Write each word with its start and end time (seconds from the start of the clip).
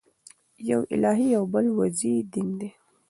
یو 0.69 0.81
الهي 0.95 1.29
او 1.39 1.43
بل 1.53 1.65
وضعي 1.79 2.15
دین 2.33 2.47
دئ. 2.59 2.69